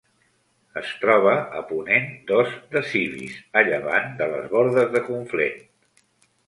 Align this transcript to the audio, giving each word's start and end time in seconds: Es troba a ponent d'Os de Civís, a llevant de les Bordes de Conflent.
Es 0.79 0.93
troba 1.01 1.33
a 1.59 1.61
ponent 1.73 2.09
d'Os 2.31 2.57
de 2.73 2.83
Civís, 2.93 3.37
a 3.61 3.65
llevant 3.69 4.11
de 4.23 4.31
les 4.35 4.51
Bordes 4.57 4.93
de 4.97 5.05
Conflent. 5.13 5.63